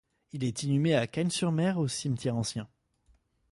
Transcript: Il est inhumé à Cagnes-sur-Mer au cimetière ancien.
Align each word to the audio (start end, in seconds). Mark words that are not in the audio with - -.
Il 0.31 0.43
est 0.43 0.63
inhumé 0.63 0.95
à 0.95 1.05
Cagnes-sur-Mer 1.05 1.77
au 1.77 1.87
cimetière 1.87 2.35
ancien. 2.35 2.67